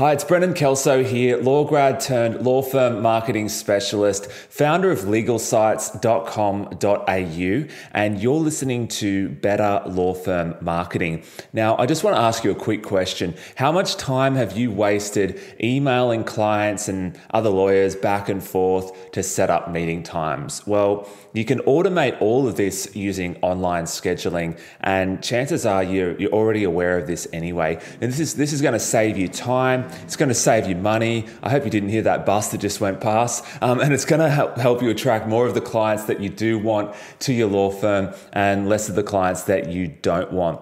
Hi, 0.00 0.12
it's 0.12 0.24
Brendan 0.24 0.54
Kelso 0.54 1.04
here, 1.04 1.36
law 1.36 1.62
grad 1.62 2.00
turned 2.00 2.40
law 2.40 2.62
firm 2.62 3.02
marketing 3.02 3.50
specialist, 3.50 4.32
founder 4.32 4.90
of 4.90 5.00
legalsites.com.au, 5.00 7.74
and 7.92 8.18
you're 8.18 8.40
listening 8.40 8.88
to 8.88 9.28
Better 9.28 9.82
Law 9.84 10.14
Firm 10.14 10.54
Marketing. 10.62 11.22
Now, 11.52 11.76
I 11.76 11.84
just 11.84 12.02
want 12.02 12.16
to 12.16 12.22
ask 12.22 12.44
you 12.44 12.50
a 12.50 12.54
quick 12.54 12.82
question. 12.82 13.34
How 13.56 13.72
much 13.72 13.98
time 13.98 14.36
have 14.36 14.56
you 14.56 14.70
wasted 14.70 15.38
emailing 15.62 16.24
clients 16.24 16.88
and 16.88 17.20
other 17.34 17.50
lawyers 17.50 17.94
back 17.94 18.30
and 18.30 18.42
forth 18.42 19.12
to 19.12 19.22
set 19.22 19.50
up 19.50 19.70
meeting 19.70 20.02
times? 20.02 20.66
Well, 20.66 21.06
you 21.34 21.44
can 21.44 21.58
automate 21.60 22.18
all 22.22 22.48
of 22.48 22.56
this 22.56 22.90
using 22.96 23.36
online 23.42 23.84
scheduling, 23.84 24.58
and 24.80 25.22
chances 25.22 25.66
are 25.66 25.84
you're, 25.84 26.18
you're 26.18 26.32
already 26.32 26.64
aware 26.64 26.96
of 26.96 27.06
this 27.06 27.28
anyway. 27.34 27.78
And 28.00 28.10
this 28.10 28.18
is 28.18 28.36
this 28.36 28.54
is 28.54 28.62
going 28.62 28.72
to 28.72 28.80
save 28.80 29.18
you 29.18 29.28
time 29.28 29.89
it's 30.02 30.16
going 30.16 30.28
to 30.28 30.34
save 30.34 30.66
you 30.66 30.76
money. 30.76 31.26
I 31.42 31.50
hope 31.50 31.64
you 31.64 31.70
didn't 31.70 31.90
hear 31.90 32.02
that 32.02 32.26
bus 32.26 32.50
that 32.50 32.58
just 32.58 32.80
went 32.80 33.00
past. 33.00 33.44
Um, 33.62 33.80
and 33.80 33.92
it's 33.92 34.04
going 34.04 34.20
to 34.20 34.30
help, 34.30 34.56
help 34.56 34.82
you 34.82 34.90
attract 34.90 35.26
more 35.26 35.46
of 35.46 35.54
the 35.54 35.60
clients 35.60 36.04
that 36.04 36.20
you 36.20 36.28
do 36.28 36.58
want 36.58 36.94
to 37.20 37.32
your 37.32 37.48
law 37.48 37.70
firm 37.70 38.14
and 38.32 38.68
less 38.68 38.88
of 38.88 38.94
the 38.94 39.02
clients 39.02 39.42
that 39.44 39.70
you 39.70 39.88
don't 39.88 40.32
want. 40.32 40.60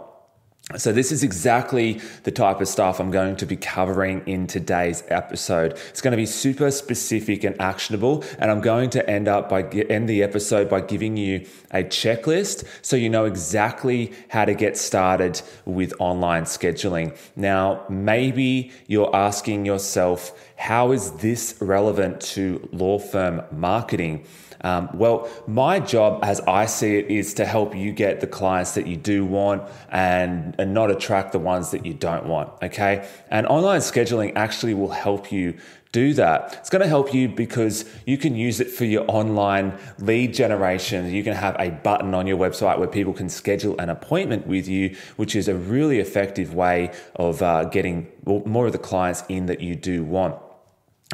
So, 0.76 0.92
this 0.92 1.12
is 1.12 1.22
exactly 1.22 1.98
the 2.24 2.30
type 2.30 2.60
of 2.60 2.68
stuff 2.68 3.00
I'm 3.00 3.10
going 3.10 3.36
to 3.36 3.46
be 3.46 3.56
covering 3.56 4.22
in 4.26 4.46
today's 4.46 5.02
episode. 5.08 5.72
It's 5.88 6.02
going 6.02 6.12
to 6.12 6.18
be 6.18 6.26
super 6.26 6.70
specific 6.70 7.42
and 7.42 7.58
actionable, 7.58 8.22
and 8.38 8.50
I'm 8.50 8.60
going 8.60 8.90
to 8.90 9.08
end 9.08 9.28
up 9.28 9.48
by 9.48 9.62
end 9.62 10.10
the 10.10 10.22
episode 10.22 10.68
by 10.68 10.82
giving 10.82 11.16
you 11.16 11.46
a 11.70 11.84
checklist 11.84 12.66
so 12.82 12.96
you 12.96 13.08
know 13.08 13.24
exactly 13.24 14.12
how 14.28 14.44
to 14.44 14.52
get 14.52 14.76
started 14.76 15.40
with 15.64 15.94
online 16.00 16.44
scheduling. 16.44 17.16
Now, 17.34 17.86
maybe 17.88 18.70
you're 18.88 19.14
asking 19.16 19.64
yourself, 19.64 20.38
how 20.56 20.92
is 20.92 21.12
this 21.12 21.56
relevant 21.62 22.20
to 22.20 22.68
law 22.72 22.98
firm 22.98 23.40
marketing? 23.52 24.26
Um, 24.62 24.88
well, 24.92 25.28
my 25.46 25.78
job, 25.80 26.20
as 26.22 26.40
I 26.40 26.66
see 26.66 26.96
it, 26.96 27.06
is 27.06 27.34
to 27.34 27.44
help 27.44 27.76
you 27.76 27.92
get 27.92 28.20
the 28.20 28.26
clients 28.26 28.74
that 28.74 28.86
you 28.86 28.96
do 28.96 29.24
want 29.24 29.62
and, 29.90 30.57
and 30.58 30.74
not 30.74 30.90
attract 30.90 31.32
the 31.32 31.38
ones 31.38 31.70
that 31.70 31.86
you 31.86 31.94
don't 31.94 32.26
want. 32.26 32.50
Okay. 32.62 33.08
And 33.30 33.46
online 33.46 33.80
scheduling 33.80 34.32
actually 34.34 34.74
will 34.74 34.90
help 34.90 35.30
you 35.30 35.54
do 35.92 36.12
that. 36.14 36.56
It's 36.60 36.68
going 36.68 36.82
to 36.82 36.88
help 36.88 37.14
you 37.14 37.28
because 37.28 37.84
you 38.06 38.18
can 38.18 38.34
use 38.34 38.60
it 38.60 38.70
for 38.70 38.84
your 38.84 39.04
online 39.08 39.78
lead 39.98 40.34
generation. 40.34 41.10
You 41.10 41.24
can 41.24 41.34
have 41.34 41.56
a 41.58 41.70
button 41.70 42.12
on 42.12 42.26
your 42.26 42.36
website 42.36 42.78
where 42.78 42.88
people 42.88 43.14
can 43.14 43.28
schedule 43.28 43.78
an 43.78 43.88
appointment 43.88 44.46
with 44.46 44.68
you, 44.68 44.96
which 45.16 45.34
is 45.34 45.48
a 45.48 45.54
really 45.54 45.98
effective 45.98 46.54
way 46.54 46.92
of 47.16 47.40
uh, 47.40 47.64
getting 47.64 48.08
more 48.26 48.66
of 48.66 48.72
the 48.72 48.78
clients 48.78 49.22
in 49.28 49.46
that 49.46 49.60
you 49.60 49.74
do 49.74 50.04
want. 50.04 50.36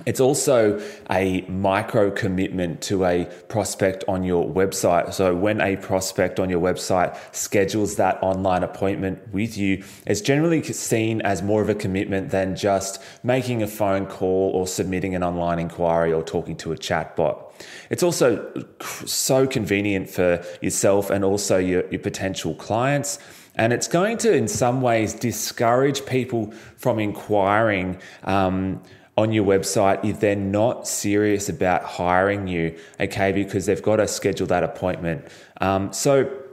It's 0.06 0.18
also 0.18 0.82
a 1.08 1.42
micro 1.42 2.10
commitment 2.10 2.82
to 2.82 3.04
a 3.04 3.26
prospect 3.48 4.02
on 4.08 4.24
your 4.24 4.44
website. 4.44 5.14
So, 5.14 5.36
when 5.36 5.60
a 5.60 5.76
prospect 5.76 6.40
on 6.40 6.50
your 6.50 6.60
website 6.60 7.16
schedules 7.32 7.94
that 7.96 8.18
online 8.20 8.64
appointment 8.64 9.32
with 9.32 9.56
you, 9.56 9.84
it's 10.04 10.20
generally 10.20 10.64
seen 10.64 11.22
as 11.22 11.42
more 11.42 11.62
of 11.62 11.68
a 11.68 11.76
commitment 11.76 12.30
than 12.30 12.56
just 12.56 13.00
making 13.22 13.62
a 13.62 13.68
phone 13.68 14.06
call 14.06 14.50
or 14.50 14.66
submitting 14.66 15.14
an 15.14 15.22
online 15.22 15.60
inquiry 15.60 16.12
or 16.12 16.24
talking 16.24 16.56
to 16.56 16.72
a 16.72 16.76
chatbot. 16.76 17.52
It's 17.88 18.02
also 18.02 18.66
so 19.06 19.46
convenient 19.46 20.10
for 20.10 20.44
yourself 20.60 21.08
and 21.08 21.24
also 21.24 21.56
your, 21.56 21.88
your 21.90 22.00
potential 22.00 22.56
clients. 22.56 23.20
And 23.54 23.72
it's 23.72 23.86
going 23.86 24.18
to, 24.18 24.34
in 24.34 24.48
some 24.48 24.82
ways, 24.82 25.14
discourage 25.14 26.04
people 26.04 26.50
from 26.76 26.98
inquiring. 26.98 28.00
Um, 28.24 28.82
on 29.16 29.32
your 29.32 29.44
website 29.44 30.04
if 30.04 30.20
they're 30.20 30.34
not 30.34 30.88
serious 30.88 31.48
about 31.48 31.84
hiring 31.84 32.48
you, 32.48 32.76
okay, 32.98 33.32
because 33.32 33.66
they've 33.66 33.82
got 33.82 33.96
to 33.96 34.08
schedule 34.08 34.46
that 34.48 34.64
appointment. 34.64 35.24
Um, 35.60 35.92
so 35.92 36.43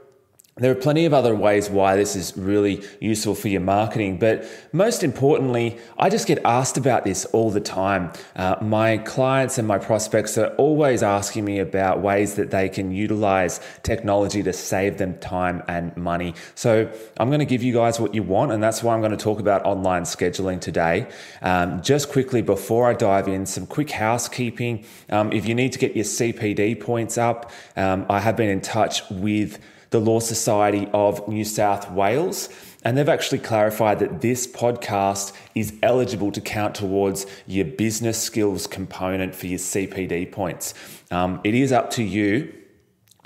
there 0.61 0.72
are 0.72 0.75
plenty 0.75 1.05
of 1.05 1.13
other 1.13 1.33
ways 1.33 1.72
why 1.72 1.95
this 1.95 2.16
is 2.16 2.38
really 2.38 2.83
useful 2.99 3.33
for 3.33 3.47
your 3.47 3.61
marketing, 3.61 4.19
but 4.19 4.45
most 4.72 5.03
importantly, 5.03 5.79
I 5.97 6.09
just 6.09 6.27
get 6.27 6.38
asked 6.45 6.77
about 6.77 7.03
this 7.03 7.25
all 7.25 7.49
the 7.49 7.59
time. 7.59 8.13
Uh, 8.35 8.57
my 8.61 8.99
clients 8.99 9.57
and 9.57 9.67
my 9.67 9.79
prospects 9.79 10.38
are 10.38 10.49
always 10.57 11.01
asking 11.01 11.45
me 11.45 11.57
about 11.57 12.01
ways 12.01 12.35
that 12.35 12.51
they 12.51 12.69
can 12.69 12.91
utilize 12.91 13.59
technology 13.81 14.44
to 14.44 14.53
save 14.53 14.99
them 14.99 15.17
time 15.17 15.63
and 15.67 15.97
money. 15.97 16.35
So 16.53 16.91
I'm 17.17 17.29
going 17.29 17.39
to 17.39 17.45
give 17.45 17.63
you 17.63 17.73
guys 17.73 17.99
what 17.99 18.13
you 18.13 18.22
want, 18.22 18.51
and 18.51 18.61
that's 18.61 18.83
why 18.83 18.93
I'm 18.93 19.01
going 19.01 19.17
to 19.17 19.17
talk 19.17 19.39
about 19.39 19.66
online 19.66 20.03
scheduling 20.03 20.61
today. 20.61 21.07
Um, 21.41 21.81
just 21.81 22.11
quickly 22.11 22.43
before 22.43 22.88
I 22.88 22.93
dive 22.93 23.28
in, 23.28 23.47
some 23.47 23.66
quick 23.66 23.89
housekeeping. 23.89 24.85
Um, 25.09 25.33
if 25.33 25.47
you 25.47 25.55
need 25.55 25.73
to 25.73 25.79
get 25.79 25.95
your 25.95 26.05
CPD 26.05 26.79
points 26.79 27.17
up, 27.17 27.49
um, 27.75 28.05
I 28.11 28.19
have 28.19 28.38
been 28.38 28.49
in 28.49 28.61
touch 28.61 29.01
with 29.09 29.57
the 29.91 30.00
Law 30.00 30.19
Society 30.19 30.90
of 30.94 31.28
New 31.28 31.46
South 31.46 31.91
Wales. 31.91 32.50
And 32.84 32.97
they've 32.97 33.07
actually 33.07 33.40
clarified 33.40 34.00
that 34.00 34.22
this 34.22 34.47
podcast 34.47 35.34
is 35.53 35.74
eligible 35.84 36.31
to 36.31 36.41
count 36.41 36.74
towards 36.74 37.28
your 37.46 37.66
business 37.66 38.19
skills 38.19 38.66
component 38.66 39.35
for 39.35 39.46
your 39.46 39.59
CPD 39.59 40.31
points. 40.31 40.74
Um, 41.12 41.40
it 41.44 41.53
is 41.53 41.72
up 41.72 41.91
to 41.91 42.03
you 42.03 42.52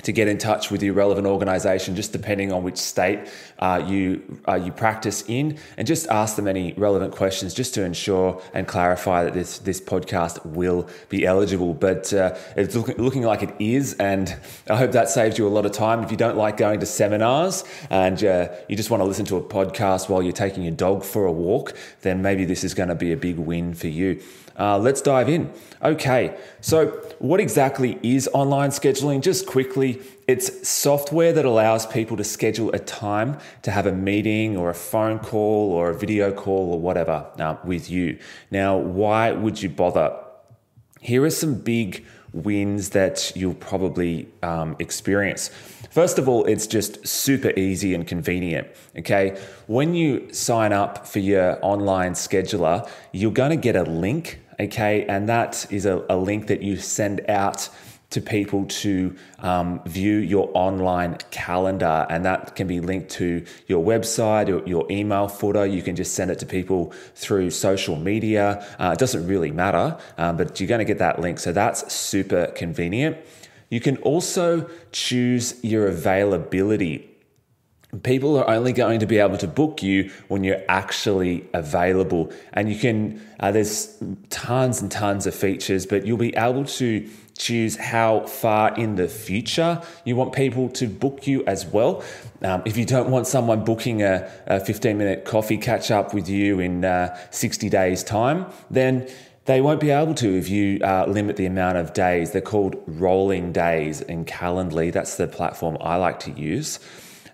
to 0.03 0.11
get 0.11 0.27
in 0.27 0.37
touch 0.37 0.69
with 0.69 0.83
your 0.83 0.93
relevant 0.93 1.25
organisation, 1.25 1.95
just 1.95 2.11
depending 2.11 2.51
on 2.51 2.63
which 2.63 2.77
state 2.77 3.19
uh, 3.59 3.83
you 3.87 4.39
uh, 4.47 4.55
you 4.55 4.71
practice 4.71 5.23
in, 5.27 5.57
and 5.77 5.87
just 5.87 6.07
ask 6.07 6.35
them 6.35 6.47
any 6.47 6.73
relevant 6.73 7.15
questions, 7.15 7.53
just 7.53 7.73
to 7.73 7.83
ensure 7.83 8.41
and 8.53 8.67
clarify 8.67 9.23
that 9.23 9.33
this 9.33 9.59
this 9.59 9.81
podcast 9.81 10.45
will 10.45 10.87
be 11.09 11.25
eligible. 11.25 11.73
But 11.73 12.13
uh, 12.13 12.35
it's 12.55 12.75
look, 12.75 12.97
looking 12.97 13.23
like 13.23 13.41
it 13.41 13.55
is, 13.59 13.93
and 13.93 14.35
I 14.69 14.75
hope 14.75 14.91
that 14.91 15.09
saves 15.09 15.37
you 15.37 15.47
a 15.47 15.49
lot 15.49 15.65
of 15.65 15.71
time. 15.71 16.03
If 16.03 16.11
you 16.11 16.17
don't 16.17 16.37
like 16.37 16.57
going 16.57 16.79
to 16.81 16.85
seminars 16.85 17.63
and 17.89 18.23
uh, 18.23 18.49
you 18.67 18.75
just 18.75 18.89
want 18.89 19.01
to 19.01 19.05
listen 19.05 19.25
to 19.25 19.37
a 19.37 19.43
podcast 19.43 20.09
while 20.09 20.21
you're 20.21 20.33
taking 20.33 20.63
your 20.63 20.75
dog 20.75 21.03
for 21.03 21.25
a 21.25 21.31
walk, 21.31 21.75
then 22.01 22.21
maybe 22.21 22.45
this 22.45 22.63
is 22.63 22.73
going 22.73 22.89
to 22.89 22.95
be 22.95 23.11
a 23.11 23.17
big 23.17 23.37
win 23.37 23.73
for 23.73 23.87
you. 23.87 24.21
Uh, 24.57 24.77
let's 24.77 25.01
dive 25.01 25.27
in. 25.27 25.51
Okay, 25.83 26.37
so 26.61 26.87
what 27.19 27.39
exactly 27.39 27.99
is 28.01 28.29
online 28.33 28.69
scheduling? 28.69 29.21
Just 29.21 29.45
quickly, 29.45 30.01
it's 30.27 30.67
software 30.67 31.33
that 31.33 31.45
allows 31.45 31.85
people 31.85 32.15
to 32.17 32.23
schedule 32.23 32.71
a 32.71 32.79
time 32.79 33.37
to 33.63 33.71
have 33.71 33.85
a 33.85 33.91
meeting 33.91 34.55
or 34.55 34.69
a 34.69 34.73
phone 34.73 35.19
call 35.19 35.71
or 35.71 35.89
a 35.89 35.93
video 35.93 36.31
call 36.31 36.73
or 36.73 36.79
whatever 36.79 37.25
uh, 37.39 37.57
with 37.65 37.89
you. 37.89 38.17
Now, 38.49 38.77
why 38.77 39.31
would 39.31 39.61
you 39.61 39.69
bother? 39.69 40.15
Here 41.01 41.23
are 41.23 41.29
some 41.29 41.55
big 41.55 42.05
wins 42.33 42.89
that 42.89 43.31
you'll 43.35 43.53
probably 43.53 44.27
um, 44.43 44.75
experience. 44.79 45.49
First 45.89 46.19
of 46.19 46.27
all, 46.27 46.43
it's 46.45 46.67
just 46.67 47.07
super 47.07 47.51
easy 47.57 47.93
and 47.93 48.05
convenient. 48.05 48.67
Okay. 48.97 49.39
When 49.67 49.95
you 49.95 50.33
sign 50.33 50.73
up 50.73 51.07
for 51.07 51.19
your 51.19 51.57
online 51.61 52.13
scheduler, 52.13 52.89
you're 53.13 53.31
going 53.31 53.51
to 53.51 53.55
get 53.55 53.77
a 53.77 53.83
link 53.83 54.41
okay? 54.59 55.05
And 55.05 55.29
that 55.29 55.65
is 55.71 55.85
a, 55.85 56.03
a 56.09 56.17
link 56.17 56.47
that 56.47 56.61
you 56.61 56.77
send 56.77 57.29
out 57.29 57.69
to 58.11 58.21
people 58.21 58.65
to 58.65 59.15
um, 59.39 59.81
view 59.85 60.17
your 60.17 60.49
online 60.53 61.17
calendar. 61.31 62.05
And 62.09 62.23
that 62.25 62.55
can 62.55 62.67
be 62.67 62.79
linked 62.79 63.09
to 63.11 63.45
your 63.67 63.83
website 63.83 64.47
or 64.47 64.65
your 64.67 64.89
email 64.89 65.27
footer. 65.27 65.65
You 65.65 65.81
can 65.81 65.95
just 65.95 66.13
send 66.13 66.31
it 66.31 66.39
to 66.39 66.45
people 66.45 66.93
through 67.15 67.51
social 67.51 67.97
media. 67.97 68.65
Uh, 68.79 68.91
it 68.93 68.99
doesn't 68.99 69.27
really 69.27 69.51
matter, 69.51 69.97
um, 70.17 70.37
but 70.37 70.59
you're 70.59 70.67
going 70.67 70.79
to 70.79 70.85
get 70.85 70.99
that 70.99 71.19
link. 71.19 71.39
So 71.39 71.51
that's 71.51 71.93
super 71.93 72.47
convenient. 72.47 73.17
You 73.69 73.81
can 73.81 73.97
also 73.97 74.69
choose 74.91 75.61
your 75.63 75.87
availability 75.87 77.14
people 78.03 78.37
are 78.37 78.49
only 78.49 78.73
going 78.73 78.99
to 78.99 79.05
be 79.05 79.17
able 79.17 79.37
to 79.37 79.47
book 79.47 79.83
you 79.83 80.11
when 80.27 80.43
you're 80.43 80.61
actually 80.67 81.45
available 81.53 82.31
and 82.53 82.71
you 82.71 82.77
can 82.77 83.21
uh, 83.39 83.51
there's 83.51 83.95
tons 84.29 84.81
and 84.81 84.91
tons 84.91 85.27
of 85.27 85.35
features 85.35 85.85
but 85.85 86.05
you'll 86.05 86.17
be 86.17 86.35
able 86.35 86.65
to 86.65 87.07
choose 87.37 87.75
how 87.75 88.21
far 88.21 88.73
in 88.75 88.95
the 88.95 89.07
future 89.07 89.81
you 90.05 90.15
want 90.15 90.33
people 90.33 90.69
to 90.69 90.87
book 90.87 91.27
you 91.27 91.43
as 91.45 91.65
well 91.65 92.03
um, 92.43 92.61
if 92.65 92.77
you 92.77 92.85
don't 92.85 93.11
want 93.11 93.27
someone 93.27 93.63
booking 93.63 94.01
a, 94.01 94.31
a 94.47 94.59
15 94.59 94.97
minute 94.97 95.25
coffee 95.25 95.57
catch 95.57 95.91
up 95.91 96.13
with 96.13 96.29
you 96.29 96.59
in 96.59 96.85
uh, 96.85 97.15
60 97.31 97.69
days 97.69 98.03
time 98.03 98.45
then 98.69 99.07
they 99.45 99.61
won't 99.61 99.79
be 99.79 99.91
able 99.91 100.15
to 100.15 100.37
if 100.37 100.49
you 100.49 100.79
uh, 100.83 101.05
limit 101.07 101.35
the 101.35 101.45
amount 101.45 101.77
of 101.77 101.93
days. 101.93 102.31
They're 102.31 102.41
called 102.41 102.81
rolling 102.87 103.51
days 103.51 104.01
in 104.01 104.25
Calendly. 104.25 104.91
That's 104.91 105.17
the 105.17 105.27
platform 105.27 105.77
I 105.81 105.97
like 105.97 106.19
to 106.21 106.31
use. 106.31 106.79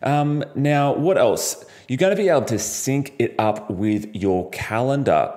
Um, 0.03 0.43
now, 0.55 0.93
what 0.93 1.17
else? 1.17 1.63
You're 1.87 1.97
going 1.97 2.15
to 2.15 2.21
be 2.21 2.29
able 2.29 2.45
to 2.45 2.59
sync 2.59 3.13
it 3.19 3.35
up 3.37 3.69
with 3.69 4.15
your 4.15 4.49
calendar. 4.51 5.33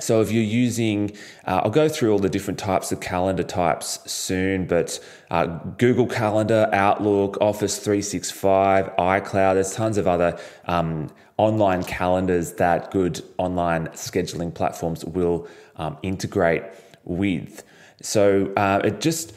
So 0.00 0.20
if 0.20 0.32
you're 0.32 0.42
using, 0.42 1.12
uh, 1.46 1.62
I'll 1.64 1.70
go 1.70 1.88
through 1.88 2.12
all 2.12 2.18
the 2.18 2.28
different 2.28 2.58
types 2.58 2.90
of 2.90 3.00
calendar 3.00 3.44
types 3.44 4.00
soon, 4.10 4.66
but 4.66 4.98
uh, 5.30 5.46
Google 5.78 6.06
Calendar, 6.06 6.68
Outlook, 6.72 7.38
Office 7.40 7.78
365, 7.78 8.90
iCloud, 8.96 9.54
there's 9.54 9.72
tons 9.72 9.96
of 9.96 10.08
other 10.08 10.36
um, 10.66 11.10
online 11.36 11.84
calendars 11.84 12.54
that 12.54 12.90
good 12.90 13.22
online 13.38 13.86
scheduling 13.88 14.52
platforms 14.52 15.04
will 15.04 15.46
um, 15.76 15.96
integrate 16.02 16.64
with. 17.04 17.62
So 18.02 18.52
uh, 18.56 18.80
it 18.84 19.00
just 19.00 19.32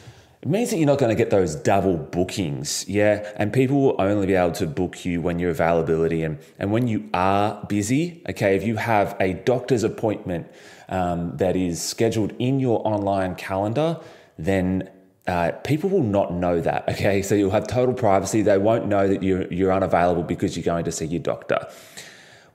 it 0.48 0.50
means 0.50 0.70
that 0.70 0.78
you're 0.78 0.88
not 0.88 0.98
going 0.98 1.10
to 1.10 1.16
get 1.16 1.30
those 1.30 1.56
double 1.56 1.98
bookings, 1.98 2.88
yeah. 2.88 3.30
And 3.36 3.52
people 3.52 3.82
will 3.82 4.02
only 4.02 4.28
be 4.28 4.34
able 4.34 4.54
to 4.54 4.66
book 4.66 5.04
you 5.04 5.20
when 5.20 5.40
your 5.40 5.50
availability 5.50 6.24
and 6.24 6.40
and 6.58 6.72
when 6.72 6.88
you 6.88 7.10
are 7.14 7.62
busy. 7.66 8.24
Okay, 8.30 8.56
if 8.56 8.64
you 8.64 8.78
have 8.78 9.18
a 9.20 9.34
doctor's 9.34 9.84
appointment 9.84 10.50
um, 10.88 11.36
that 11.36 11.58
is 11.58 11.82
scheduled 11.82 12.32
in 12.40 12.62
your 12.62 12.80
online 12.88 13.36
calendar, 13.36 14.00
then 14.38 14.90
uh, 15.28 15.52
people 15.66 15.90
will 15.90 16.02
not 16.02 16.32
know 16.32 16.62
that. 16.62 16.88
Okay, 16.88 17.22
so 17.22 17.36
you'll 17.36 17.52
have 17.52 17.68
total 17.68 17.94
privacy. 17.94 18.42
They 18.42 18.58
won't 18.58 18.88
know 18.88 19.06
that 19.06 19.22
you're 19.22 19.52
you're 19.52 19.74
unavailable 19.74 20.24
because 20.24 20.56
you're 20.56 20.64
going 20.64 20.86
to 20.86 20.94
see 20.94 21.08
your 21.08 21.20
doctor. 21.20 21.68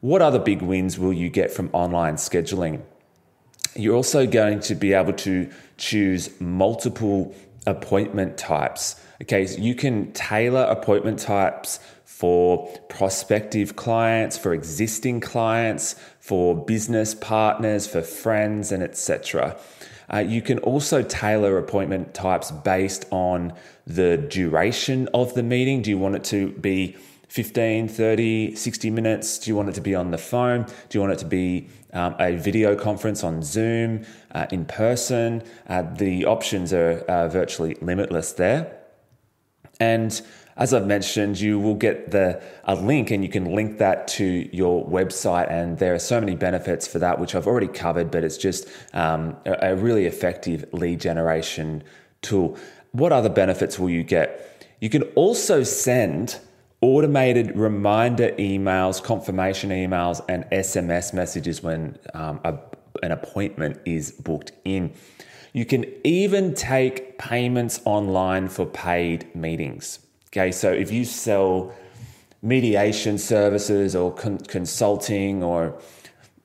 What 0.01 0.23
other 0.23 0.39
big 0.39 0.63
wins 0.63 0.99
will 0.99 1.13
you 1.13 1.29
get 1.29 1.51
from 1.51 1.69
online 1.75 2.15
scheduling? 2.15 2.81
You're 3.77 3.97
also 3.97 4.27
going 4.27 4.61
to 4.61 4.75
be 4.75 4.95
able 4.95 5.13
to 5.13 5.51
choose 5.77 6.41
multiple 6.41 7.35
appointment 7.67 8.37
types. 8.39 8.97
Okay, 9.23 9.47
so 9.47 9.61
you 9.61 9.75
can 9.75 10.13
tailor 10.13 10.63
appointment 10.63 11.19
types 11.19 11.79
for 12.05 12.69
prospective 12.89 13.77
clients, 13.77 14.39
for 14.39 14.55
existing 14.55 15.21
clients, 15.21 15.97
for 16.21 16.55
business 16.65 17.15
partners, 17.15 17.87
for 17.87 18.03
friends, 18.03 18.71
and 18.71 18.83
etc. 18.83 19.57
Uh, 20.13 20.19
you 20.19 20.43
can 20.43 20.59
also 20.61 21.03
tailor 21.03 21.59
appointment 21.59 22.15
types 22.15 22.51
based 22.51 23.07
on 23.11 23.53
the 23.87 24.17
duration 24.17 25.09
of 25.15 25.35
the 25.35 25.43
meeting. 25.43 25.83
Do 25.83 25.91
you 25.91 25.99
want 25.99 26.17
it 26.17 26.25
to 26.25 26.51
be 26.53 26.97
15, 27.33 27.89
30, 27.89 28.55
60 28.57 28.91
minutes? 28.91 29.39
Do 29.39 29.51
you 29.51 29.57
want 29.57 29.71
it 29.71 29.75
to 29.77 29.81
be 29.81 29.95
on 29.95 30.11
the 30.11 30.19
phone? 30.19 30.67
Do 30.91 30.99
you 30.99 31.01
want 31.01 31.15
it 31.15 31.19
to 31.21 31.25
be 31.25 31.67
um, 31.95 32.15
a 32.19 32.37
video 32.37 32.77
conference 32.77 33.25
on 33.25 33.43
Zoom, 33.43 34.05
uh, 34.33 34.49
in 34.51 34.67
person? 34.67 35.43
Uh, 35.67 35.81
the 35.81 36.27
options 36.27 36.75
are 36.75 36.99
uh, 37.09 37.29
virtually 37.29 37.79
limitless 37.81 38.33
there. 38.33 38.77
And 39.81 40.21
as 40.59 40.75
I've 40.75 40.87
mentioned, 40.87 41.41
you 41.41 41.59
will 41.59 41.75
get 41.75 42.11
the 42.11 42.43
a 42.65 42.75
link 42.75 43.11
and 43.11 43.25
you 43.25 43.31
can 43.31 43.55
link 43.55 43.79
that 43.79 44.09
to 44.09 44.51
your 44.55 44.87
website. 44.87 45.51
And 45.51 45.79
there 45.79 45.95
are 45.95 45.99
so 45.99 46.21
many 46.21 46.37
benefits 46.37 46.87
for 46.87 46.99
that, 46.99 47.19
which 47.19 47.35
I've 47.35 47.47
already 47.47 47.69
covered, 47.69 48.11
but 48.11 48.25
it's 48.25 48.37
just 48.37 48.69
um, 48.93 49.39
a, 49.47 49.71
a 49.71 49.75
really 49.75 50.05
effective 50.05 50.67
lead 50.75 51.01
generation 51.01 51.83
tool. 52.21 52.59
What 52.91 53.11
other 53.11 53.31
benefits 53.31 53.79
will 53.79 53.89
you 53.89 54.03
get? 54.03 54.67
You 54.81 54.91
can 54.91 55.05
also 55.15 55.63
send 55.63 56.39
automated 56.83 57.57
reminder 57.57 58.33
emails, 58.33 59.03
confirmation 59.03 59.71
emails, 59.71 60.21
and 60.29 60.45
SMS 60.47 61.15
messages 61.15 61.63
when 61.63 61.97
um, 62.13 62.41
a, 62.45 62.59
an 63.03 63.13
appointment 63.13 63.81
is 63.87 64.11
booked 64.11 64.53
in. 64.65 64.93
You 65.55 65.65
can 65.65 65.87
even 66.05 66.55
take 66.55 67.19
payments 67.19 67.81
online 67.85 68.49
for 68.49 68.67
paid 68.67 69.35
meetings. 69.35 70.01
Okay, 70.29 70.51
so 70.51 70.73
if 70.73 70.91
you 70.91 71.05
sell 71.05 71.73
mediation 72.43 73.17
services 73.17 73.95
or 73.95 74.13
con- 74.13 74.39
consulting, 74.39 75.43
or 75.43 75.79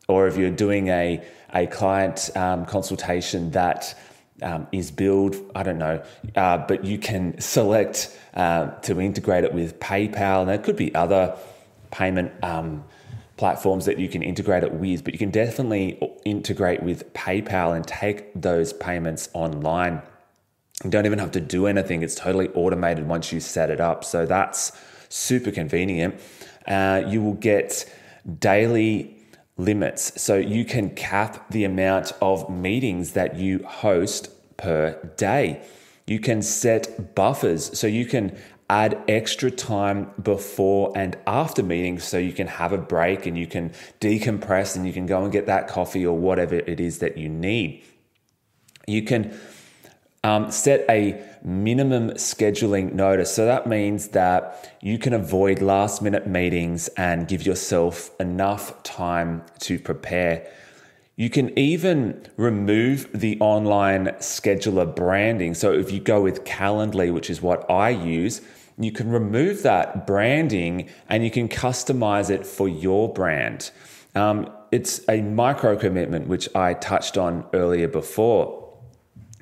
or 0.07 0.28
if 0.28 0.38
you're 0.38 0.51
doing 0.51 0.89
a 0.89 1.24
a 1.54 1.66
client 1.68 2.30
um, 2.36 2.66
consultation 2.66 3.51
that 3.51 3.98
um, 4.42 4.68
is 4.72 4.92
billed, 4.92 5.36
I 5.56 5.63
don't 5.63 5.78
know, 5.78 6.04
uh, 6.36 6.57
but 6.60 6.86
you 6.86 6.98
can 6.98 7.39
select 7.39 8.18
uh, 8.34 8.68
to 8.81 9.00
integrate 9.01 9.44
it 9.44 9.54
with 9.54 9.80
PayPal. 9.80 10.42
And 10.42 10.50
there 10.50 10.57
could 10.57 10.75
be 10.75 10.94
other 10.94 11.36
payment 11.92 12.31
um, 12.44 12.84
platforms 13.38 13.86
that 13.86 14.00
you 14.00 14.10
can 14.10 14.22
integrate 14.22 14.63
it 14.63 14.74
with, 14.74 15.04
but 15.04 15.13
you 15.13 15.19
can 15.19 15.31
definitely 15.31 16.00
integrate 16.25 16.84
with 16.84 17.12
PayPal 17.13 17.75
and 17.75 17.86
take 17.86 18.39
those 18.39 18.74
payments 18.74 19.30
online. 19.34 20.01
You 20.84 20.89
don't 20.89 21.06
even 21.06 21.19
have 21.19 21.31
to 21.31 21.42
do 21.42 21.66
anything, 21.66 22.04
it's 22.04 22.16
totally 22.16 22.50
automated 22.50 23.07
once 23.07 23.31
you 23.31 23.39
set 23.39 23.69
it 23.69 23.80
up. 23.80 24.04
So 24.04 24.25
that's 24.25 24.72
super 25.10 25.51
convenient. 25.51 26.19
Uh, 26.68 27.04
you 27.07 27.22
will 27.22 27.34
get 27.34 27.92
daily 28.39 29.17
limits. 29.57 30.21
So 30.21 30.38
you 30.38 30.63
can 30.65 30.92
cap 30.92 31.50
the 31.50 31.63
amount 31.63 32.13
of 32.21 32.50
meetings 32.50 33.13
that 33.13 33.38
you 33.38 33.63
host 33.63 34.30
per 34.57 34.94
day. 35.18 35.62
You 36.06 36.19
can 36.19 36.42
set 36.42 37.15
buffers. 37.15 37.77
So 37.77 37.88
you 37.88 38.06
can 38.06 38.38
add 38.69 39.01
extra 39.07 39.50
time 39.50 40.12
before 40.21 40.92
and 40.95 41.18
after 41.25 41.63
meetings 41.63 42.04
so 42.04 42.18
you 42.18 42.33
can 42.33 42.48
have 42.48 42.74
a 42.74 42.77
break 42.77 43.25
and 43.25 43.38
you 43.38 43.48
can 43.48 43.71
decompress 44.01 44.75
and 44.75 44.86
you 44.86 44.92
can 44.92 45.06
go 45.06 45.24
and 45.24 45.31
get 45.31 45.45
that 45.45 45.68
coffee 45.68 46.06
or 46.06 46.18
whatever 46.18 46.56
it 46.56 46.80
is 46.80 47.00
that 47.00 47.18
you 47.18 47.30
need. 47.30 47.81
You 48.86 49.03
can 49.03 49.38
um, 50.27 50.51
set 50.51 50.83
a 50.89 51.24
minimum 51.41 52.09
scheduling 52.12 52.91
notice. 52.94 53.33
So 53.33 53.45
that 53.45 53.65
means 53.65 54.09
that 54.09 54.75
you 54.81 54.97
can 55.00 55.13
avoid 55.13 55.62
last 55.62 56.01
minute 56.01 56.27
meetings 56.27 56.89
and 56.89 57.29
give 57.29 57.45
yourself 57.45 58.12
enough 58.19 58.83
time 58.83 59.44
to 59.59 59.79
prepare. 59.79 60.45
You 61.15 61.29
can 61.29 61.57
even 61.57 62.27
remove 62.35 63.09
the 63.13 63.39
online 63.39 64.07
scheduler 64.19 64.94
branding. 64.94 65.53
So 65.53 65.71
if 65.71 65.94
you 65.94 66.01
go 66.01 66.21
with 66.21 66.44
Calendly, 66.44 67.13
which 67.13 67.29
is 67.29 67.41
what 67.41 67.69
I 67.71 67.89
use, 67.91 68.41
you 68.77 68.91
can 68.91 69.09
remove 69.09 69.63
that 69.63 70.06
branding 70.06 70.89
and 71.07 71.24
you 71.24 71.31
can 71.31 71.47
customize 71.47 72.29
it 72.29 72.45
for 72.45 72.68
your 72.68 73.12
brand. 73.13 73.71
Um, 74.13 74.51
it's 74.74 75.00
a 75.07 75.21
micro 75.21 75.77
commitment, 75.77 76.27
which 76.27 76.53
I 76.53 76.74
touched 76.74 77.18
on 77.18 77.45
earlier 77.53 77.88
before. 77.88 78.67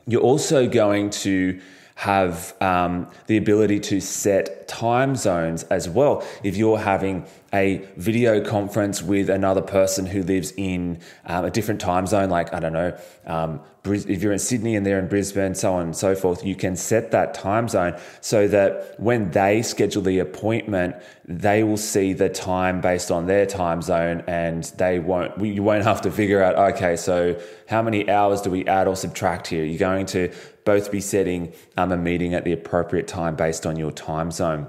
You're 0.07 0.21
also 0.21 0.67
going 0.67 1.09
to 1.11 1.59
have 1.95 2.53
um, 2.61 3.07
the 3.27 3.37
ability 3.37 3.79
to 3.79 4.01
set 4.01 4.67
time 4.67 5.15
zones 5.15 5.63
as 5.63 5.87
well. 5.89 6.27
If 6.43 6.57
you're 6.57 6.77
having 6.77 7.25
a 7.55 7.87
video 7.95 8.43
conference 8.43 9.01
with 9.01 9.29
another 9.29 9.61
person 9.61 10.05
who 10.05 10.21
lives 10.23 10.51
in 10.57 10.99
um, 11.25 11.45
a 11.45 11.49
different 11.49 11.79
time 11.79 12.05
zone, 12.05 12.29
like, 12.29 12.53
I 12.53 12.59
don't 12.59 12.73
know, 12.73 12.97
um, 13.25 13.61
if 13.85 14.21
you're 14.21 14.33
in 14.33 14.39
Sydney 14.39 14.75
and 14.75 14.85
they're 14.85 14.99
in 14.99 15.07
Brisbane, 15.07 15.55
so 15.55 15.75
on 15.75 15.83
and 15.83 15.95
so 15.95 16.15
forth, 16.15 16.43
you 16.43 16.55
can 16.55 16.75
set 16.75 17.11
that 17.11 17.33
time 17.33 17.69
zone 17.69 17.97
so 18.19 18.47
that 18.49 18.99
when 18.99 19.31
they 19.31 19.61
schedule 19.61 20.01
the 20.01 20.19
appointment, 20.19 20.95
they 21.23 21.63
will 21.63 21.77
see 21.77 22.11
the 22.11 22.27
time 22.27 22.81
based 22.81 23.09
on 23.09 23.27
their 23.27 23.45
time 23.45 23.81
zone 23.81 24.23
and 24.27 24.65
they 24.77 24.99
won't, 24.99 25.39
you 25.39 25.63
won't 25.63 25.83
have 25.83 26.01
to 26.01 26.11
figure 26.11 26.43
out, 26.43 26.73
okay, 26.73 26.97
so 26.97 27.39
how 27.69 27.81
many 27.81 28.09
hours 28.09 28.41
do 28.41 28.49
we 28.49 28.65
add 28.65 28.87
or 28.87 28.95
subtract 28.95 29.47
here? 29.47 29.63
You're 29.63 29.79
going 29.79 30.07
to 30.07 30.33
both 30.65 30.91
be 30.91 30.99
setting 30.99 31.53
um, 31.77 31.91
a 31.91 31.97
meeting 31.97 32.33
at 32.33 32.43
the 32.43 32.51
appropriate 32.51 33.07
time 33.07 33.35
based 33.35 33.65
on 33.65 33.77
your 33.77 33.91
time 33.91 34.31
zone. 34.31 34.67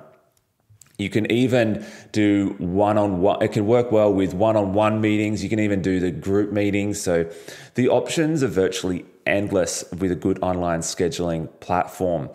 You 0.99 1.11
can 1.11 1.31
even 1.31 1.85
do 2.12 2.55
one 2.59 2.97
on 2.97 3.21
one. 3.21 3.43
It 3.43 3.53
can 3.53 3.67
work 3.67 3.93
well 3.93 4.12
with 4.12 4.33
one 4.33 4.57
on 4.57 4.73
one 4.73 5.00
meetings. 5.00 5.43
You 5.43 5.50
can 5.50 5.61
even 5.61 5.83
do 5.83 6.00
the 6.00 6.11
group 6.11 6.53
meetings. 6.53 7.00
So 7.00 7.31
the 7.75 7.88
options 7.88 8.43
are 8.43 8.49
virtually 8.49 9.05
endless 9.26 9.85
with 9.93 10.11
a 10.11 10.17
good 10.17 10.38
online 10.43 10.81
scheduling 10.81 11.49
platform. 11.61 12.31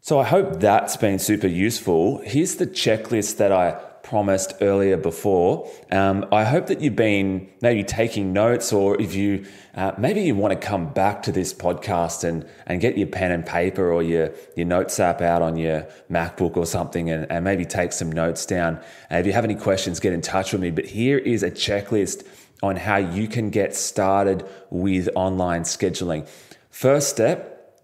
So 0.00 0.18
I 0.18 0.24
hope 0.24 0.60
that's 0.60 0.96
been 0.96 1.18
super 1.18 1.46
useful. 1.46 2.22
Here's 2.24 2.56
the 2.56 2.66
checklist 2.66 3.36
that 3.36 3.52
I 3.52 3.78
promised 4.02 4.54
earlier 4.60 4.96
before. 4.96 5.70
Um, 5.90 6.26
I 6.32 6.44
hope 6.44 6.66
that 6.66 6.80
you've 6.80 6.96
been 6.96 7.48
maybe 7.60 7.84
taking 7.84 8.32
notes, 8.32 8.72
or 8.72 9.00
if 9.00 9.14
you 9.14 9.46
uh, 9.74 9.92
maybe 9.96 10.22
you 10.22 10.34
want 10.34 10.58
to 10.58 10.66
come 10.66 10.92
back 10.92 11.22
to 11.22 11.32
this 11.32 11.54
podcast 11.54 12.24
and, 12.24 12.46
and 12.66 12.80
get 12.80 12.98
your 12.98 13.06
pen 13.06 13.30
and 13.30 13.46
paper 13.46 13.92
or 13.92 14.02
your, 14.02 14.32
your 14.56 14.66
notes 14.66 14.98
app 14.98 15.20
out 15.20 15.42
on 15.42 15.56
your 15.56 15.86
MacBook 16.10 16.56
or 16.56 16.66
something 16.66 17.08
and, 17.08 17.30
and 17.30 17.44
maybe 17.44 17.64
take 17.64 17.92
some 17.92 18.10
notes 18.10 18.44
down. 18.46 18.76
Uh, 19.10 19.16
if 19.16 19.26
you 19.26 19.32
have 19.32 19.44
any 19.44 19.54
questions, 19.54 20.00
get 20.00 20.12
in 20.12 20.20
touch 20.20 20.52
with 20.52 20.60
me. 20.60 20.70
But 20.70 20.86
here 20.86 21.18
is 21.18 21.42
a 21.42 21.50
checklist 21.50 22.26
on 22.62 22.76
how 22.76 22.96
you 22.96 23.28
can 23.28 23.50
get 23.50 23.74
started 23.74 24.46
with 24.70 25.08
online 25.14 25.62
scheduling. 25.62 26.28
First 26.70 27.08
step, 27.08 27.80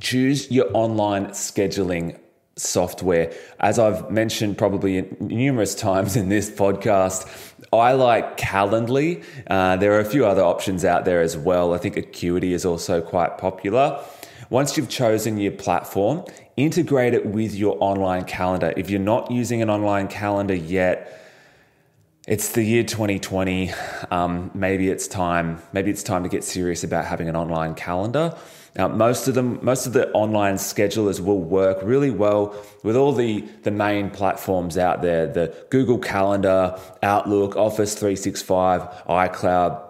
choose 0.00 0.50
your 0.50 0.68
online 0.74 1.26
scheduling 1.26 2.18
software. 2.56 3.32
As 3.60 3.78
I've 3.78 4.10
mentioned 4.10 4.56
probably 4.56 5.06
numerous 5.20 5.74
times 5.74 6.16
in 6.16 6.30
this 6.30 6.50
podcast, 6.50 7.28
I 7.72 7.92
like 7.92 8.38
Calendly. 8.38 9.22
Uh, 9.46 9.76
there 9.76 9.92
are 9.92 10.00
a 10.00 10.04
few 10.04 10.24
other 10.24 10.42
options 10.42 10.84
out 10.84 11.04
there 11.04 11.20
as 11.20 11.36
well. 11.36 11.74
I 11.74 11.78
think 11.78 11.96
Acuity 11.96 12.54
is 12.54 12.64
also 12.64 13.02
quite 13.02 13.36
popular. 13.36 14.02
Once 14.48 14.76
you've 14.76 14.88
chosen 14.88 15.38
your 15.38 15.52
platform, 15.52 16.24
integrate 16.56 17.12
it 17.12 17.26
with 17.26 17.54
your 17.54 17.76
online 17.80 18.24
calendar. 18.24 18.72
If 18.76 18.88
you're 18.88 19.00
not 19.00 19.30
using 19.30 19.60
an 19.60 19.68
online 19.68 20.08
calendar 20.08 20.54
yet, 20.54 21.25
it's 22.26 22.50
the 22.52 22.62
year 22.62 22.82
2020. 22.82 23.70
Um, 24.10 24.50
maybe 24.52 24.90
it's 24.90 25.06
time. 25.06 25.62
Maybe 25.72 25.90
it's 25.90 26.02
time 26.02 26.24
to 26.24 26.28
get 26.28 26.42
serious 26.42 26.82
about 26.82 27.04
having 27.04 27.28
an 27.28 27.36
online 27.36 27.74
calendar. 27.74 28.36
Now, 28.74 28.88
most 28.88 29.28
of 29.28 29.34
them, 29.34 29.60
most 29.62 29.86
of 29.86 29.92
the 29.92 30.10
online 30.10 30.56
schedulers 30.56 31.20
will 31.20 31.40
work 31.40 31.78
really 31.82 32.10
well 32.10 32.54
with 32.82 32.96
all 32.96 33.12
the 33.12 33.42
the 33.62 33.70
main 33.70 34.10
platforms 34.10 34.76
out 34.76 35.02
there: 35.02 35.26
the 35.26 35.54
Google 35.70 35.98
Calendar, 35.98 36.78
Outlook, 37.02 37.56
Office 37.56 37.94
365, 37.94 38.82
iCloud. 39.08 39.82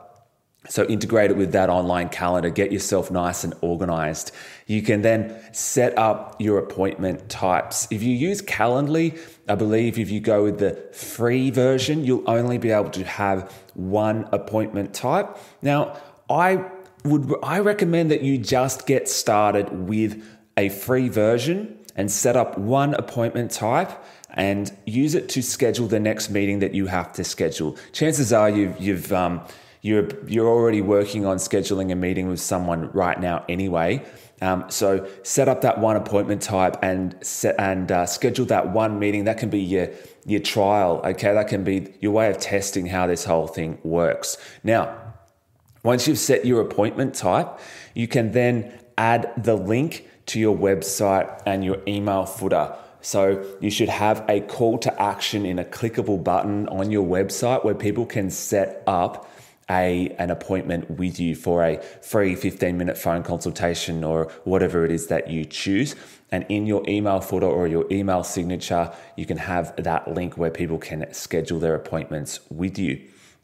So 0.68 0.85
integrate 0.87 1.30
it 1.30 1.37
with 1.37 1.52
that 1.52 1.70
online 1.70 2.08
calendar, 2.08 2.50
get 2.50 2.73
yourself 2.73 3.11
nice 3.11 3.44
and 3.44 3.54
organized. 3.61 4.32
You 4.66 4.82
can 4.82 5.02
then 5.02 5.38
set 5.52 5.96
up 5.99 6.40
your 6.40 6.58
appointment 6.58 7.28
types. 7.28 7.87
If 7.90 8.02
you 8.02 8.14
use 8.14 8.42
Calendly, 8.42 9.18
I 9.49 9.54
believe 9.54 9.99
if 9.99 10.11
you 10.11 10.20
go 10.20 10.44
with 10.44 10.58
the 10.58 10.75
free 10.92 11.50
version, 11.50 12.04
you'll 12.04 12.28
only 12.28 12.58
be 12.58 12.70
able 12.70 12.90
to 12.90 13.04
have 13.04 13.52
one 13.75 14.28
appointment 14.32 14.94
type. 14.94 15.37
Now, 15.62 15.96
I 16.28 16.64
would 17.04 17.32
I 17.42 17.61
recommend 17.61 18.11
that 18.11 18.23
you 18.23 18.38
just 18.38 18.87
get 18.87 19.08
started 19.08 19.88
with 19.88 20.23
a 20.56 20.68
free 20.70 21.08
version 21.08 21.78
and 21.94 22.11
set 22.11 22.37
up 22.37 22.58
one 22.58 22.94
appointment 22.94 23.50
type 23.50 23.90
and 24.30 24.76
use 24.85 25.14
it 25.14 25.28
to 25.30 25.42
schedule 25.42 25.87
the 25.87 26.00
next 26.00 26.30
meeting 26.30 26.58
that 26.58 26.75
you 26.75 26.87
have 26.87 27.12
to 27.12 27.25
schedule. 27.25 27.76
Chances 27.92 28.32
are 28.32 28.50
you've 28.50 28.78
you've 28.80 29.12
um, 29.12 29.40
you're 29.87 30.09
you're 30.26 30.49
already 30.49 30.81
working 30.81 31.25
on 31.25 31.37
scheduling 31.37 31.93
a 31.93 31.95
meeting 31.95 32.28
with 32.28 32.40
someone 32.40 32.90
right 32.90 33.21
now 33.21 33.45
anyway. 33.49 34.05
Um, 34.43 34.64
so 34.69 35.09
set 35.23 35.49
up 35.49 35.61
that 35.61 35.78
one 35.78 35.95
appointment 35.95 36.43
type 36.43 36.76
and 36.83 37.16
set 37.23 37.55
and 37.59 37.90
uh, 37.93 38.05
schedule 38.05 38.47
that 38.47 38.73
one 38.73 38.99
meeting. 38.99 39.25
That 39.25 39.38
can 39.38 39.49
be 39.49 39.61
your 39.61 39.88
your 40.25 40.40
trial. 40.40 41.00
Okay, 41.05 41.33
that 41.33 41.47
can 41.47 41.62
be 41.62 41.95
your 42.00 42.11
way 42.11 42.28
of 42.28 42.38
testing 42.38 42.87
how 42.87 43.07
this 43.07 43.25
whole 43.25 43.47
thing 43.47 43.78
works. 43.85 44.37
Now, 44.64 44.93
once 45.85 46.09
you've 46.09 46.19
set 46.19 46.45
your 46.45 46.61
appointment 46.61 47.14
type, 47.14 47.49
you 47.95 48.09
can 48.09 48.33
then 48.33 48.73
add 48.99 49.33
the 49.37 49.55
link 49.55 50.09
to 50.26 50.40
your 50.40 50.57
website 50.57 51.40
and 51.47 51.64
your 51.64 51.81
email 51.87 52.26
footer. 52.26 52.75
So 53.02 53.47
you 53.61 53.71
should 53.71 53.88
have 53.88 54.25
a 54.28 54.40
call 54.40 54.78
to 54.78 55.00
action 55.00 55.47
in 55.47 55.61
a 55.61 55.64
clickable 55.64 56.23
button 56.25 56.69
on 56.71 56.90
your 56.90 57.07
website 57.07 57.64
where 57.64 57.76
people 57.76 58.05
can 58.05 58.31
set 58.31 58.83
up 58.88 59.31
a 59.70 60.14
an 60.18 60.30
appointment 60.30 60.90
with 60.90 61.18
you 61.18 61.35
for 61.35 61.64
a 61.64 61.78
free 62.00 62.35
15 62.35 62.76
minute 62.76 62.96
phone 62.96 63.23
consultation 63.23 64.04
or 64.04 64.30
whatever 64.44 64.85
it 64.85 64.92
is 64.92 65.08
that 65.08 65.28
you 65.28 65.44
choose. 65.44 65.96
And 66.30 66.44
in 66.49 66.66
your 66.66 66.82
email 66.88 67.20
footer 67.20 67.46
or 67.46 67.66
your 67.66 67.87
email 67.90 68.23
signature 68.23 68.92
you 69.16 69.26
can 69.26 69.38
have 69.38 69.75
that 69.76 70.12
link 70.12 70.37
where 70.37 70.50
people 70.50 70.78
can 70.78 71.12
schedule 71.12 71.58
their 71.58 71.75
appointments 71.75 72.40
with 72.50 72.78
you. 72.78 73.00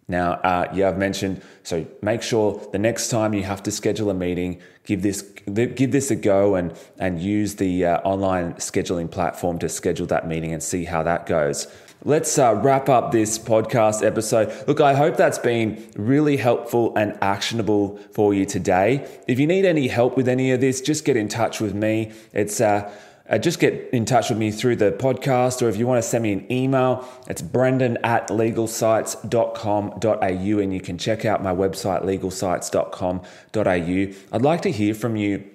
Now 0.08 0.32
uh, 0.32 0.70
yeah 0.74 0.88
i've 0.88 0.98
mentioned 0.98 1.42
so 1.62 1.86
make 2.02 2.22
sure 2.22 2.60
the 2.72 2.78
next 2.78 3.08
time 3.08 3.34
you 3.34 3.44
have 3.44 3.62
to 3.62 3.70
schedule 3.70 4.10
a 4.10 4.14
meeting 4.14 4.60
give 4.84 5.02
this 5.02 5.22
give 5.54 5.92
this 5.92 6.10
a 6.10 6.16
go 6.16 6.56
and 6.56 6.76
and 6.98 7.20
use 7.20 7.54
the 7.54 7.86
uh, 7.86 7.98
online 8.00 8.54
scheduling 8.54 9.10
platform 9.10 9.58
to 9.60 9.68
schedule 9.68 10.06
that 10.06 10.26
meeting 10.26 10.52
and 10.52 10.62
see 10.62 10.84
how 10.84 11.02
that 11.04 11.24
goes 11.26 11.68
Let's 12.04 12.36
uh, 12.36 12.56
wrap 12.56 12.88
up 12.88 13.12
this 13.12 13.38
podcast 13.38 14.04
episode. 14.04 14.52
Look, 14.66 14.80
I 14.80 14.94
hope 14.94 15.16
that's 15.16 15.38
been 15.38 15.88
really 15.94 16.36
helpful 16.36 16.92
and 16.96 17.16
actionable 17.22 17.96
for 18.10 18.34
you 18.34 18.44
today. 18.44 19.08
If 19.28 19.38
you 19.38 19.46
need 19.46 19.64
any 19.64 19.86
help 19.86 20.16
with 20.16 20.26
any 20.26 20.50
of 20.50 20.60
this, 20.60 20.80
just 20.80 21.04
get 21.04 21.16
in 21.16 21.28
touch 21.28 21.60
with 21.60 21.74
me. 21.74 22.10
It's 22.32 22.60
uh, 22.60 22.92
uh, 23.30 23.38
just 23.38 23.60
get 23.60 23.88
in 23.92 24.04
touch 24.04 24.30
with 24.30 24.38
me 24.38 24.50
through 24.50 24.74
the 24.76 24.90
podcast, 24.90 25.62
or 25.62 25.68
if 25.68 25.76
you 25.76 25.86
want 25.86 26.02
to 26.02 26.08
send 26.08 26.24
me 26.24 26.32
an 26.32 26.50
email, 26.50 27.08
it's 27.28 27.40
brendan 27.40 27.98
at 28.02 28.26
legalsites.com.au, 28.28 30.58
and 30.58 30.74
you 30.74 30.80
can 30.80 30.98
check 30.98 31.24
out 31.24 31.40
my 31.40 31.54
website, 31.54 32.04
legalsites.com.au. 32.04 34.36
I'd 34.36 34.42
like 34.42 34.62
to 34.62 34.72
hear 34.72 34.92
from 34.92 35.14
you. 35.14 35.48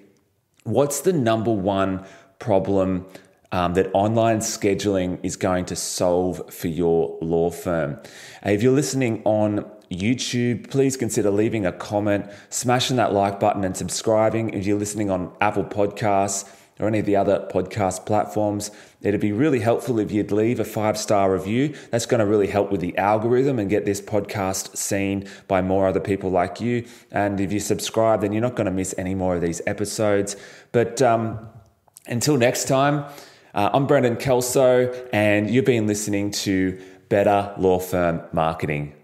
What's 0.64 1.00
the 1.00 1.12
number 1.12 1.52
one 1.52 2.06
problem? 2.38 3.04
Um, 3.52 3.74
that 3.74 3.90
online 3.94 4.38
scheduling 4.38 5.18
is 5.22 5.36
going 5.36 5.64
to 5.66 5.76
solve 5.76 6.52
for 6.52 6.68
your 6.68 7.18
law 7.20 7.50
firm. 7.50 7.98
if 8.44 8.62
you're 8.62 8.72
listening 8.72 9.22
on 9.24 9.64
YouTube, 9.90 10.70
please 10.70 10.96
consider 10.96 11.30
leaving 11.30 11.64
a 11.64 11.72
comment, 11.72 12.30
smashing 12.50 12.96
that 12.96 13.12
like 13.12 13.40
button, 13.40 13.64
and 13.64 13.76
subscribing. 13.76 14.50
If 14.50 14.66
you're 14.66 14.78
listening 14.78 15.10
on 15.10 15.32
Apple 15.40 15.64
Podcasts 15.64 16.50
or 16.78 16.86
any 16.86 16.98
of 16.98 17.06
the 17.06 17.16
other 17.16 17.48
podcast 17.50 18.04
platforms, 18.04 18.70
it'd 19.00 19.20
be 19.20 19.32
really 19.32 19.60
helpful 19.60 19.98
if 19.98 20.12
you'd 20.12 20.30
leave 20.30 20.60
a 20.60 20.64
five 20.64 20.98
star 20.98 21.32
review. 21.32 21.74
That's 21.90 22.04
going 22.04 22.20
to 22.20 22.26
really 22.26 22.48
help 22.48 22.70
with 22.70 22.82
the 22.82 22.96
algorithm 22.98 23.58
and 23.58 23.70
get 23.70 23.86
this 23.86 24.00
podcast 24.00 24.76
seen 24.76 25.26
by 25.48 25.62
more 25.62 25.88
other 25.88 26.00
people 26.00 26.30
like 26.30 26.60
you. 26.60 26.86
And 27.10 27.40
if 27.40 27.50
you 27.50 27.60
subscribe, 27.60 28.20
then 28.20 28.32
you're 28.32 28.42
not 28.42 28.56
going 28.56 28.66
to 28.66 28.72
miss 28.72 28.94
any 28.98 29.14
more 29.14 29.36
of 29.36 29.40
these 29.40 29.62
episodes. 29.66 30.36
But 30.70 31.00
um, 31.00 31.48
until 32.06 32.36
next 32.36 32.68
time, 32.68 33.06
uh, 33.58 33.70
I'm 33.74 33.88
Brendan 33.88 34.14
Kelso, 34.18 34.92
and 35.12 35.50
you've 35.50 35.64
been 35.64 35.88
listening 35.88 36.30
to 36.30 36.80
Better 37.08 37.52
Law 37.58 37.80
Firm 37.80 38.22
Marketing. 38.32 38.94